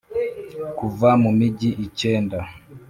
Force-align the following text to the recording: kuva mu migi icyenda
kuva 0.77 1.09
mu 1.21 1.29
migi 1.39 1.69
icyenda 1.85 2.37